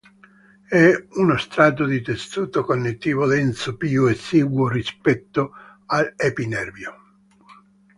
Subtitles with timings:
[0.67, 5.51] È uno strato di tessuto connettivo denso più esiguo rispetto
[5.85, 6.95] all'epinervio.